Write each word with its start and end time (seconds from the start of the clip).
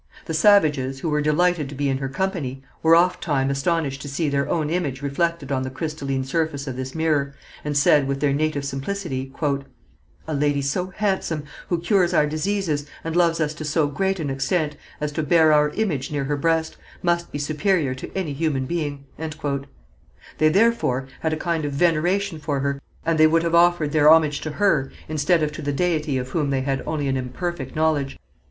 The 0.25 0.33
savages, 0.33 1.01
who 1.01 1.09
were 1.11 1.21
delighted 1.21 1.69
to 1.69 1.75
be 1.75 1.87
in 1.87 1.99
her 1.99 2.09
company, 2.09 2.63
were 2.81 2.95
oft 2.95 3.21
time 3.23 3.51
astonished 3.51 4.01
to 4.01 4.09
see 4.09 4.29
their 4.29 4.49
own 4.49 4.71
image 4.71 5.03
reflected 5.03 5.51
on 5.51 5.61
the 5.61 5.69
crystalline 5.69 6.23
surface 6.23 6.65
of 6.65 6.75
this 6.75 6.95
mirror, 6.95 7.35
and 7.63 7.77
said, 7.77 8.07
with 8.07 8.19
their 8.19 8.33
native 8.33 8.65
simplicity: 8.65 9.31
"A 10.27 10.33
lady 10.33 10.63
so 10.63 10.87
handsome, 10.87 11.43
who 11.67 11.77
cures 11.79 12.15
our 12.15 12.25
diseases, 12.25 12.87
and 13.03 13.15
loves 13.15 13.39
us 13.39 13.53
to 13.53 13.63
so 13.63 13.85
great 13.85 14.19
an 14.19 14.31
extent 14.31 14.75
as 14.99 15.11
to 15.11 15.21
bear 15.21 15.53
our 15.53 15.69
image 15.69 16.09
near 16.11 16.23
her 16.23 16.35
breast, 16.35 16.77
must 17.03 17.31
be 17.31 17.37
superior 17.37 17.93
to 17.93 18.09
a 18.17 18.33
human 18.33 18.65
being." 18.65 19.05
They, 20.39 20.49
therefore, 20.49 21.07
had 21.19 21.31
a 21.33 21.37
kind 21.37 21.63
of 21.63 21.73
veneration 21.73 22.39
for 22.39 22.61
her, 22.61 22.81
and 23.05 23.19
they 23.19 23.27
would 23.27 23.43
have 23.43 23.53
offered 23.53 23.91
their 23.91 24.09
homage 24.09 24.41
to 24.41 24.53
her 24.53 24.91
instead 25.07 25.43
of 25.43 25.51
to 25.51 25.61
the 25.61 25.71
Deity 25.71 26.17
of 26.17 26.29
whom 26.29 26.49
they 26.49 26.61
had 26.61 26.81
only 26.87 27.07
an 27.07 27.17
imperfect 27.17 27.75
knowledge. 27.75 28.17